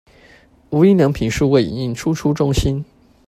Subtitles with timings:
[0.71, 2.83] 無印良品數位影印輸出中心